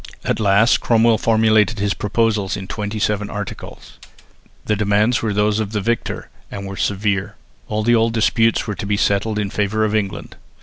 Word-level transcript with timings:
At 0.25 0.39
last 0.39 0.79
Cromwell 0.81 1.19
formulated 1.19 1.77
his 1.77 1.93
proposals 1.93 2.57
in 2.57 2.65
twenty 2.67 2.97
seven 2.97 3.29
articles. 3.29 3.99
The 4.65 4.75
demands 4.75 5.21
were 5.21 5.31
those 5.31 5.59
of 5.59 5.73
the 5.73 5.79
victor, 5.79 6.31
and 6.49 6.65
were 6.65 6.75
severe. 6.75 7.35
All 7.67 7.83
the 7.83 7.93
old 7.93 8.11
disputes 8.11 8.65
were 8.65 8.73
to 8.73 8.87
be 8.87 8.97
settled 8.97 9.37
in 9.37 9.51
favour 9.51 9.85
of 9.85 9.93
England. 9.93 10.37